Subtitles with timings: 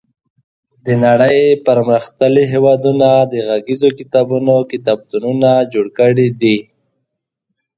[0.85, 6.57] د نړۍ پرمختللي هېوادونو د غږیزو کتابونو کتابتونونه جوړ کړي دي.